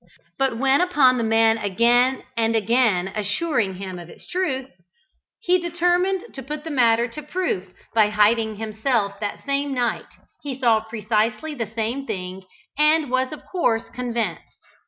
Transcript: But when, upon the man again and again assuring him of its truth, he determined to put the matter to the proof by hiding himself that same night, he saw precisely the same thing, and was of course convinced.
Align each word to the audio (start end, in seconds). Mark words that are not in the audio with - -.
But 0.39 0.57
when, 0.57 0.81
upon 0.81 1.19
the 1.19 1.23
man 1.23 1.59
again 1.59 2.23
and 2.35 2.55
again 2.55 3.09
assuring 3.15 3.75
him 3.75 3.99
of 3.99 4.09
its 4.09 4.25
truth, 4.25 4.71
he 5.41 5.59
determined 5.59 6.33
to 6.33 6.41
put 6.41 6.63
the 6.63 6.71
matter 6.71 7.07
to 7.07 7.21
the 7.21 7.27
proof 7.27 7.67
by 7.93 8.09
hiding 8.09 8.55
himself 8.55 9.19
that 9.19 9.45
same 9.45 9.75
night, 9.75 10.07
he 10.41 10.59
saw 10.59 10.79
precisely 10.79 11.53
the 11.53 11.69
same 11.75 12.07
thing, 12.07 12.41
and 12.79 13.11
was 13.11 13.31
of 13.31 13.45
course 13.45 13.89
convinced. 13.89 14.41